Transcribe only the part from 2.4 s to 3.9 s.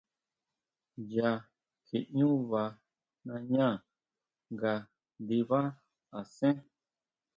vaa nañá